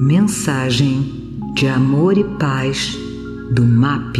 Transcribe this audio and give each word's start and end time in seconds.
Mensagem 0.00 1.36
de 1.52 1.68
amor 1.68 2.16
e 2.16 2.24
paz 2.38 2.96
do 3.52 3.62
MAP. 3.62 4.16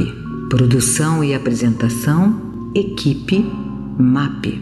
Produção 0.50 1.24
e 1.24 1.32
apresentação, 1.32 2.70
equipe 2.74 3.38
MAP. 3.98 4.60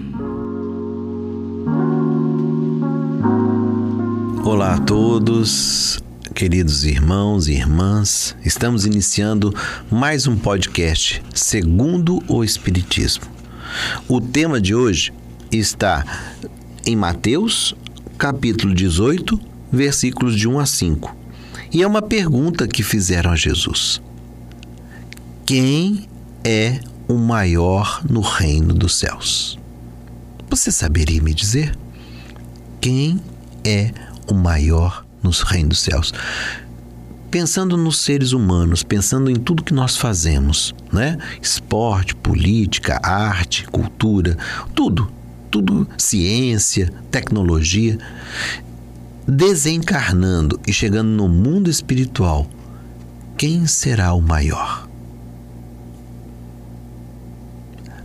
Olá 4.44 4.74
a 4.74 4.78
todos, 4.78 5.98
queridos 6.36 6.84
irmãos 6.84 7.48
e 7.48 7.54
irmãs. 7.54 8.36
Estamos 8.44 8.86
iniciando 8.86 9.52
mais 9.90 10.28
um 10.28 10.36
podcast 10.36 11.20
segundo 11.34 12.22
o 12.28 12.44
Espiritismo. 12.44 13.24
O 14.06 14.20
tema 14.20 14.60
de 14.60 14.72
hoje 14.72 15.12
está 15.50 16.04
em 16.86 16.94
Mateus, 16.94 17.74
capítulo 18.16 18.72
18, 18.72 19.57
versículos 19.70 20.36
de 20.36 20.48
1 20.48 20.58
a 20.58 20.66
5. 20.66 21.16
E 21.72 21.82
é 21.82 21.86
uma 21.86 22.02
pergunta 22.02 22.66
que 22.66 22.82
fizeram 22.82 23.30
a 23.30 23.36
Jesus: 23.36 24.00
Quem 25.44 26.08
é 26.44 26.80
o 27.06 27.14
maior 27.14 28.02
no 28.08 28.20
reino 28.20 28.72
dos 28.74 28.98
céus? 28.98 29.58
Você 30.50 30.72
saberia 30.72 31.22
me 31.22 31.34
dizer? 31.34 31.76
Quem 32.80 33.20
é 33.64 33.92
o 34.26 34.34
maior 34.34 35.04
nos 35.22 35.42
reinos 35.42 35.68
dos 35.68 35.80
céus? 35.80 36.14
Pensando 37.30 37.76
nos 37.76 37.98
seres 37.98 38.32
humanos, 38.32 38.82
pensando 38.82 39.30
em 39.30 39.36
tudo 39.36 39.62
que 39.62 39.74
nós 39.74 39.96
fazemos, 39.96 40.74
né? 40.90 41.18
Esporte, 41.42 42.14
política, 42.14 42.98
arte, 43.02 43.66
cultura, 43.66 44.38
tudo, 44.74 45.12
tudo, 45.50 45.86
ciência, 45.98 46.90
tecnologia 47.10 47.98
desencarnando 49.28 50.58
e 50.66 50.72
chegando 50.72 51.10
no 51.10 51.28
mundo 51.28 51.68
espiritual, 51.68 52.46
quem 53.36 53.66
será 53.66 54.14
o 54.14 54.22
maior? 54.22 54.88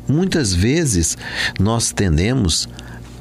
Muitas 0.05 0.53
vezes 0.53 1.17
nós 1.57 1.93
tendemos 1.93 2.67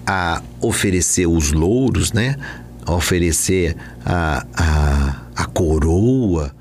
a 0.05 0.42
oferecer 0.61 1.27
os 1.27 1.53
louros, 1.53 2.12
né? 2.12 2.36
A 2.84 2.92
oferecer 2.92 3.77
a, 4.05 4.44
a, 4.53 5.22
a 5.37 5.44
coroa 5.47 6.53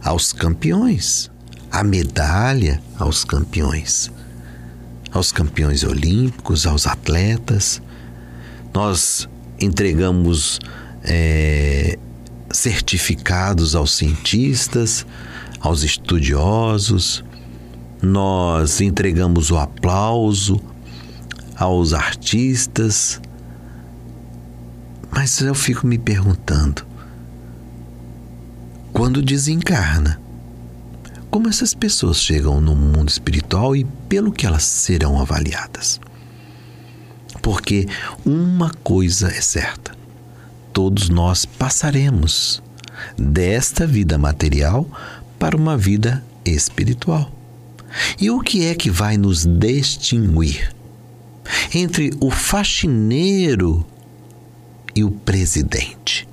aos 0.00 0.32
campeões, 0.32 1.28
a 1.72 1.82
medalha 1.82 2.80
aos 2.96 3.24
campeões, 3.24 4.12
aos 5.10 5.32
campeões 5.32 5.82
olímpicos, 5.82 6.68
aos 6.68 6.86
atletas. 6.86 7.82
Nós 8.72 9.28
entregamos 9.58 10.60
é, 11.04 11.98
certificados 12.50 13.74
aos 13.74 13.94
cientistas, 13.96 15.06
aos 15.60 15.82
estudiosos, 15.82 17.22
nós 18.02 18.80
entregamos 18.80 19.50
o 19.50 19.58
aplauso 19.58 20.60
aos 21.56 21.92
artistas, 21.92 23.20
mas 25.10 25.40
eu 25.40 25.54
fico 25.54 25.86
me 25.86 25.98
perguntando, 25.98 26.84
quando 28.92 29.22
desencarna, 29.22 30.20
como 31.30 31.48
essas 31.48 31.74
pessoas 31.74 32.20
chegam 32.20 32.60
no 32.60 32.76
mundo 32.76 33.08
espiritual 33.08 33.74
e 33.74 33.84
pelo 34.08 34.30
que 34.30 34.46
elas 34.46 34.62
serão 34.62 35.20
avaliadas? 35.20 36.00
Porque 37.42 37.88
uma 38.24 38.70
coisa 38.82 39.28
é 39.28 39.40
certa: 39.40 39.96
todos 40.74 41.08
nós 41.08 41.46
passaremos 41.46 42.60
desta 43.16 43.86
vida 43.86 44.18
material 44.18 44.86
para 45.38 45.56
uma 45.56 45.78
vida 45.78 46.22
espiritual. 46.44 47.30
E 48.20 48.28
o 48.28 48.40
que 48.40 48.66
é 48.66 48.74
que 48.74 48.90
vai 48.90 49.16
nos 49.16 49.46
distinguir 49.46 50.74
entre 51.72 52.12
o 52.20 52.28
faxineiro 52.28 53.86
e 54.96 55.04
o 55.04 55.12
presidente? 55.12 56.28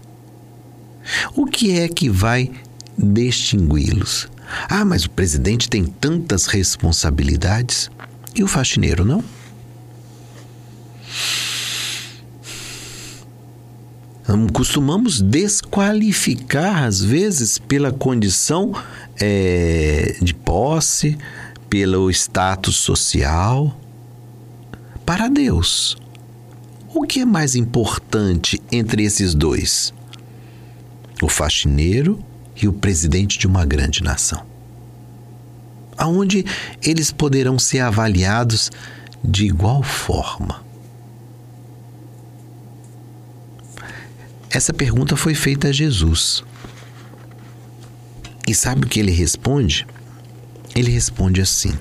O 1.36 1.46
que 1.46 1.80
é 1.80 1.88
que 1.88 2.10
vai 2.10 2.52
distingui-los? 2.98 4.28
Ah, 4.68 4.84
mas 4.84 5.06
o 5.06 5.10
presidente 5.12 5.70
tem 5.70 5.86
tantas 5.86 6.48
responsabilidades 6.48 7.92
e 8.36 8.44
o 8.44 8.48
faxineiro 8.48 9.06
não? 9.06 9.24
Costumamos 14.54 15.22
desqualificar, 15.22 16.84
às 16.84 17.02
vezes, 17.02 17.58
pela 17.58 17.92
condição 17.92 18.72
é, 19.20 20.16
de 20.22 20.34
posse, 20.34 21.18
pelo 21.70 22.10
status 22.10 22.76
social. 22.76 23.76
Para 25.06 25.28
Deus, 25.28 25.98
o 26.94 27.04
que 27.04 27.22
é 27.22 27.26
mais 27.26 27.56
importante 27.56 28.62
entre 28.72 29.04
esses 29.04 29.34
dois? 29.34 29.94
O 31.22 31.28
faxineiro 31.28 32.24
e 32.62 32.68
o 32.68 32.74
presidente 32.74 33.40
de 33.40 33.48
uma 33.48 33.66
grande 33.66 34.04
nação. 34.04 34.44
Aonde 35.98 36.46
eles 36.82 37.12
poderão 37.12 37.58
ser 37.60 37.80
avaliados 37.80 38.72
de 39.24 39.46
igual 39.46 39.84
forma. 39.84 40.71
Essa 44.54 44.74
pergunta 44.74 45.16
foi 45.16 45.34
feita 45.34 45.70
a 45.70 45.72
Jesus. 45.72 46.44
E 48.46 48.54
sabe 48.54 48.86
o 48.86 48.88
que 48.90 49.00
ele 49.00 49.12
responde? 49.12 49.88
Ele 50.76 50.92
responde 50.92 51.40
assim: 51.40 51.72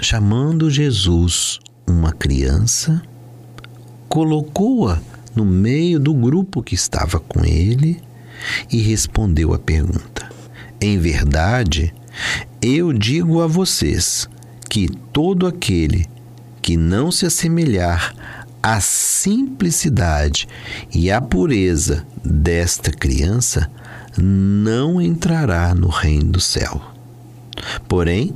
Chamando 0.00 0.70
Jesus 0.70 1.58
uma 1.84 2.12
criança, 2.12 3.02
colocou-a 4.08 5.00
no 5.34 5.44
meio 5.44 5.98
do 5.98 6.14
grupo 6.14 6.62
que 6.62 6.76
estava 6.76 7.18
com 7.18 7.44
ele 7.44 8.00
e 8.70 8.78
respondeu 8.78 9.52
a 9.52 9.58
pergunta: 9.58 10.30
Em 10.80 10.98
verdade, 10.98 11.92
eu 12.62 12.92
digo 12.92 13.42
a 13.42 13.48
vocês 13.48 14.28
que 14.70 14.88
todo 15.12 15.48
aquele 15.48 16.06
que 16.62 16.76
não 16.76 17.10
se 17.10 17.26
assemelhar 17.26 18.14
a 18.62 18.80
simplicidade 18.80 20.48
e 20.92 21.10
a 21.10 21.20
pureza 21.20 22.06
desta 22.24 22.90
criança 22.90 23.70
não 24.16 25.00
entrará 25.00 25.74
no 25.74 25.88
reino 25.88 26.32
do 26.32 26.40
céu. 26.40 26.80
Porém, 27.86 28.34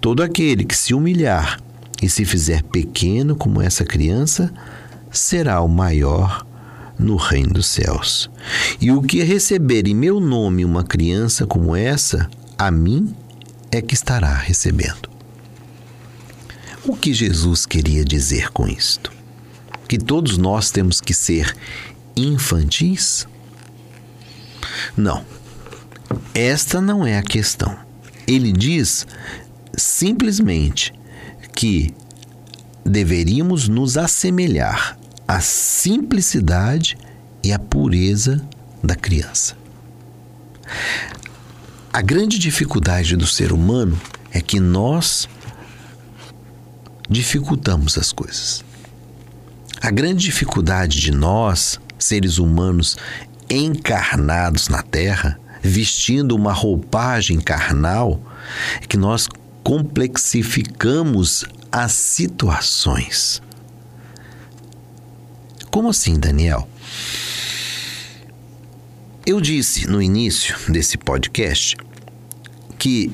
todo 0.00 0.22
aquele 0.22 0.64
que 0.64 0.76
se 0.76 0.94
humilhar 0.94 1.60
e 2.02 2.08
se 2.08 2.24
fizer 2.24 2.62
pequeno 2.62 3.34
como 3.34 3.60
essa 3.60 3.84
criança, 3.84 4.52
será 5.10 5.60
o 5.60 5.68
maior 5.68 6.46
no 6.98 7.16
reino 7.16 7.54
dos 7.54 7.66
céus. 7.66 8.30
E 8.80 8.90
o 8.90 9.02
que 9.02 9.22
receber 9.22 9.86
em 9.86 9.94
meu 9.94 10.20
nome 10.20 10.64
uma 10.64 10.84
criança 10.84 11.46
como 11.46 11.74
essa, 11.74 12.28
a 12.58 12.70
mim 12.70 13.14
é 13.70 13.80
que 13.80 13.94
estará 13.94 14.32
recebendo. 14.34 15.10
O 16.84 16.96
que 16.96 17.12
Jesus 17.12 17.66
queria 17.66 18.04
dizer 18.04 18.50
com 18.50 18.66
isto? 18.68 19.15
Que 19.88 19.98
todos 19.98 20.36
nós 20.36 20.70
temos 20.70 21.00
que 21.00 21.14
ser 21.14 21.56
infantis? 22.16 23.26
Não. 24.96 25.24
Esta 26.34 26.80
não 26.80 27.06
é 27.06 27.18
a 27.18 27.22
questão. 27.22 27.76
Ele 28.26 28.52
diz 28.52 29.06
simplesmente 29.76 30.92
que 31.54 31.94
deveríamos 32.84 33.68
nos 33.68 33.96
assemelhar 33.96 34.98
à 35.26 35.40
simplicidade 35.40 36.96
e 37.42 37.52
à 37.52 37.58
pureza 37.58 38.44
da 38.82 38.94
criança. 38.94 39.56
A 41.92 42.02
grande 42.02 42.38
dificuldade 42.38 43.16
do 43.16 43.26
ser 43.26 43.52
humano 43.52 43.98
é 44.30 44.40
que 44.40 44.60
nós 44.60 45.28
dificultamos 47.08 47.96
as 47.96 48.12
coisas. 48.12 48.65
A 49.80 49.90
grande 49.90 50.24
dificuldade 50.24 51.00
de 51.00 51.10
nós, 51.10 51.78
seres 51.98 52.38
humanos 52.38 52.96
encarnados 53.48 54.68
na 54.68 54.82
Terra, 54.82 55.38
vestindo 55.62 56.34
uma 56.34 56.52
roupagem 56.52 57.38
carnal, 57.40 58.20
é 58.80 58.86
que 58.86 58.96
nós 58.96 59.28
complexificamos 59.62 61.44
as 61.70 61.92
situações. 61.92 63.42
Como 65.70 65.90
assim, 65.90 66.18
Daniel? 66.18 66.66
Eu 69.26 69.40
disse 69.40 69.86
no 69.86 70.00
início 70.00 70.56
desse 70.70 70.96
podcast 70.96 71.76
que 72.78 73.12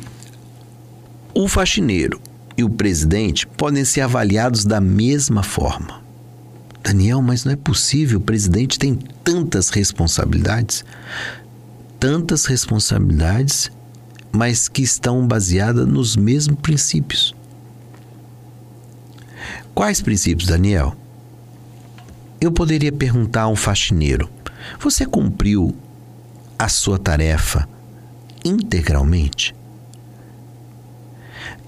o 1.34 1.48
faxineiro 1.48 2.20
e 2.56 2.62
o 2.62 2.70
presidente 2.70 3.46
podem 3.46 3.84
ser 3.84 4.02
avaliados 4.02 4.64
da 4.64 4.80
mesma 4.80 5.42
forma 5.42 6.01
Daniel, 6.92 7.22
mas 7.22 7.42
não 7.46 7.52
é 7.52 7.56
possível, 7.56 8.18
o 8.18 8.22
presidente 8.22 8.78
tem 8.78 8.94
tantas 9.24 9.70
responsabilidades, 9.70 10.84
tantas 11.98 12.44
responsabilidades, 12.44 13.70
mas 14.30 14.68
que 14.68 14.82
estão 14.82 15.26
baseadas 15.26 15.88
nos 15.88 16.16
mesmos 16.16 16.60
princípios. 16.60 17.34
Quais 19.74 20.02
princípios, 20.02 20.46
Daniel? 20.46 20.94
Eu 22.38 22.52
poderia 22.52 22.92
perguntar 22.92 23.42
a 23.42 23.48
um 23.48 23.56
faxineiro: 23.56 24.28
você 24.78 25.06
cumpriu 25.06 25.74
a 26.58 26.68
sua 26.68 26.98
tarefa 26.98 27.66
integralmente? 28.44 29.54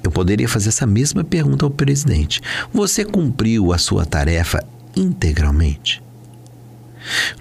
Eu 0.02 0.10
poderia 0.10 0.46
fazer 0.46 0.68
essa 0.68 0.86
mesma 0.86 1.24
pergunta 1.24 1.64
ao 1.64 1.70
presidente: 1.70 2.42
você 2.70 3.06
cumpriu 3.06 3.72
a 3.72 3.78
sua 3.78 4.04
tarefa 4.04 4.62
integralmente? 4.96 6.02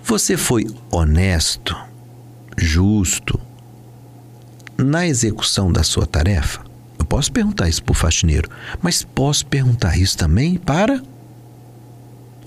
Você 0.03 0.35
foi 0.35 0.67
honesto, 0.91 1.75
justo 2.57 3.39
na 4.77 5.07
execução 5.07 5.71
da 5.71 5.83
sua 5.83 6.05
tarefa? 6.05 6.61
Eu 6.99 7.05
posso 7.05 7.31
perguntar 7.31 7.69
isso 7.69 7.83
para 7.83 7.91
o 7.91 7.95
faxineiro, 7.95 8.49
mas 8.81 9.03
posso 9.03 9.45
perguntar 9.45 9.97
isso 9.97 10.17
também 10.17 10.55
para 10.57 11.01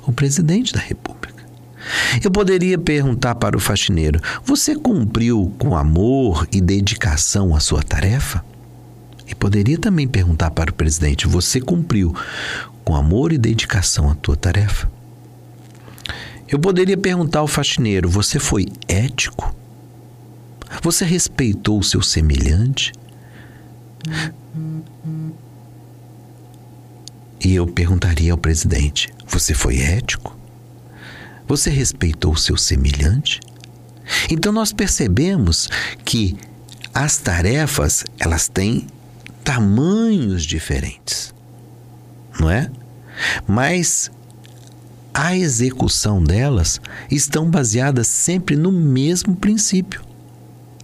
o 0.06 0.12
presidente 0.12 0.72
da 0.72 0.80
República. 0.80 1.44
Eu 2.22 2.30
poderia 2.30 2.78
perguntar 2.78 3.34
para 3.36 3.56
o 3.56 3.60
faxineiro: 3.60 4.20
Você 4.44 4.74
cumpriu 4.74 5.52
com 5.58 5.76
amor 5.76 6.48
e 6.52 6.60
dedicação 6.60 7.54
a 7.54 7.60
sua 7.60 7.82
tarefa? 7.82 8.44
E 9.26 9.34
poderia 9.34 9.78
também 9.78 10.06
perguntar 10.06 10.50
para 10.50 10.70
o 10.70 10.74
presidente: 10.74 11.26
Você 11.26 11.60
cumpriu 11.60 12.14
com 12.84 12.94
amor 12.94 13.32
e 13.32 13.38
dedicação 13.38 14.10
a 14.10 14.14
tua 14.14 14.36
tarefa? 14.36 14.90
Eu 16.48 16.58
poderia 16.58 16.96
perguntar 16.96 17.40
ao 17.40 17.48
faxineiro: 17.48 18.08
Você 18.08 18.38
foi 18.38 18.66
ético? 18.88 19.54
Você 20.82 21.04
respeitou 21.04 21.78
o 21.78 21.84
seu 21.84 22.02
semelhante? 22.02 22.92
E 27.44 27.54
eu 27.54 27.66
perguntaria 27.66 28.32
ao 28.32 28.38
presidente: 28.38 29.12
Você 29.26 29.54
foi 29.54 29.78
ético? 29.78 30.36
Você 31.48 31.70
respeitou 31.70 32.32
o 32.32 32.38
seu 32.38 32.56
semelhante? 32.56 33.40
Então 34.30 34.52
nós 34.52 34.72
percebemos 34.72 35.68
que 36.04 36.36
as 36.94 37.18
tarefas, 37.18 38.04
elas 38.18 38.48
têm 38.48 38.86
tamanhos 39.44 40.44
diferentes. 40.44 41.34
Não 42.38 42.50
é? 42.50 42.70
Mas 43.46 44.10
a 45.18 45.34
execução 45.34 46.22
delas 46.22 46.78
estão 47.10 47.50
baseadas 47.50 48.06
sempre 48.06 48.54
no 48.54 48.70
mesmo 48.70 49.34
princípio 49.34 50.02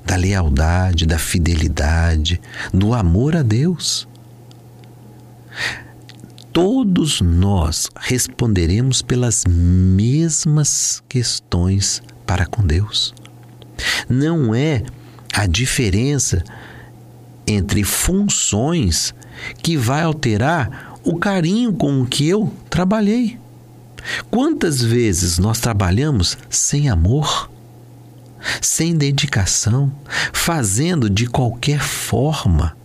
da 0.06 0.16
lealdade, 0.16 1.04
da 1.04 1.18
fidelidade, 1.18 2.40
do 2.72 2.94
amor 2.94 3.36
a 3.36 3.42
Deus. 3.42 4.08
Todos 6.50 7.20
nós 7.20 7.90
responderemos 8.00 9.02
pelas 9.02 9.44
mesmas 9.46 11.02
questões 11.10 12.02
para 12.26 12.46
com 12.46 12.66
Deus. 12.66 13.14
Não 14.08 14.54
é 14.54 14.82
a 15.34 15.46
diferença 15.46 16.42
entre 17.46 17.84
funções 17.84 19.14
que 19.62 19.76
vai 19.76 20.02
alterar 20.02 20.98
o 21.04 21.18
carinho 21.18 21.74
com 21.74 22.06
que 22.06 22.26
eu 22.26 22.50
trabalhei. 22.70 23.41
Quantas 24.30 24.82
vezes 24.82 25.38
nós 25.38 25.58
trabalhamos 25.58 26.36
sem 26.50 26.88
amor, 26.88 27.50
sem 28.60 28.96
dedicação, 28.96 29.92
fazendo 30.32 31.08
de 31.08 31.26
qualquer 31.26 31.80
forma, 31.80 32.76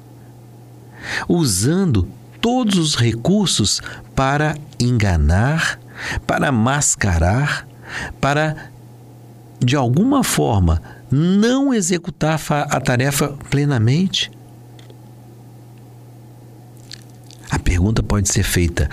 usando 1.28 2.08
todos 2.42 2.78
os 2.78 2.96
recursos 2.96 3.82
para 4.16 4.56
enganar, 4.80 5.80
para 6.26 6.52
mascarar, 6.52 7.68
para 8.22 8.70
de 9.60 9.76
alguma 9.76 10.24
forma 10.24 10.82
não 11.10 11.74
executar 11.74 12.40
a 12.50 12.80
tarefa 12.80 13.30
plenamente? 13.50 14.30
A 17.50 17.58
pergunta 17.58 18.04
pode 18.04 18.30
ser 18.30 18.44
feita: 18.44 18.90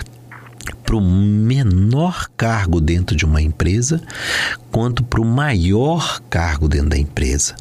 para 0.73 0.95
o 0.95 1.01
menor 1.01 2.29
cargo 2.37 2.79
dentro 2.79 3.15
de 3.15 3.25
uma 3.25 3.41
empresa 3.41 4.01
quanto 4.71 5.03
para 5.03 5.21
o 5.21 5.25
maior 5.25 6.21
cargo 6.29 6.67
dentro 6.67 6.89
da 6.89 6.97
empresa. 6.97 7.55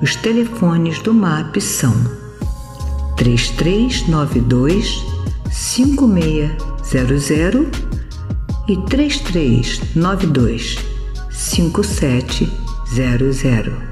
Os 0.00 0.16
telefones 0.16 0.98
do 1.00 1.12
MAP 1.12 1.60
são 1.60 1.92
3392 3.16 5.04
5600 5.50 7.68
e 8.68 8.76
3392 8.86 10.78
5700 11.30 12.67
zero 12.88 13.30
zero 13.32 13.87